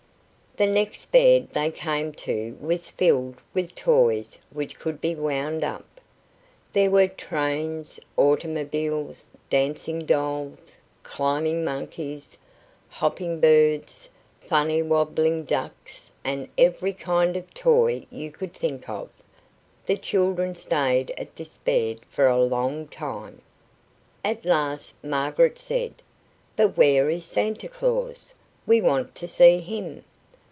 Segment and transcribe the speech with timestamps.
[0.57, 6.01] The next bed they came to was filled with toys which could be wound up.
[6.73, 12.37] There were trains, automobiles, dancing dolls, climbing monkeys,
[12.89, 14.09] hopping birds,
[14.41, 19.07] funny wobbling ducks, and every kind of toy you could think of.
[19.85, 23.39] The children stayed at this bed for a long time.
[24.21, 26.01] At last Margaret said:
[26.57, 28.33] "But where is Santa Claus?
[28.67, 30.03] We wanted to see him."